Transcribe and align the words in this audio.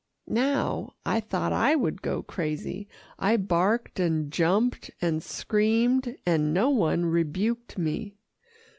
Now 0.25 0.95
I 1.05 1.19
thought 1.19 1.53
I 1.53 1.75
would 1.75 2.01
go 2.01 2.23
crazy. 2.23 2.87
I 3.19 3.37
barked, 3.37 3.99
and 3.99 4.31
jumped, 4.31 4.89
and 4.99 5.21
screamed, 5.21 6.17
and 6.25 6.51
no 6.55 6.71
one 6.71 7.05
rebuked 7.05 7.77
me. 7.77 8.15